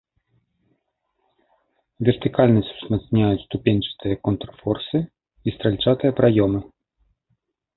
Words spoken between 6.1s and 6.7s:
праёмы.